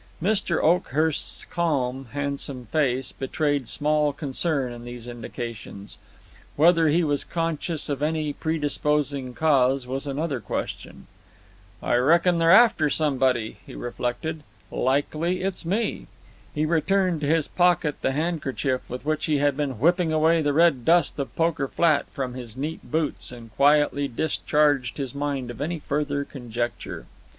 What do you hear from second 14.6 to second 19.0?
"likely it's me." He returned to his pocket the handkerchief